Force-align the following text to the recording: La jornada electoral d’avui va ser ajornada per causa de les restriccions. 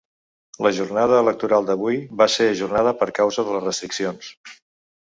La 0.67 0.71
jornada 0.77 1.19
electoral 1.25 1.67
d’avui 1.69 2.01
va 2.23 2.29
ser 2.37 2.49
ajornada 2.55 2.95
per 3.05 3.13
causa 3.21 3.47
de 3.47 3.57
les 3.59 3.71
restriccions. 3.71 4.35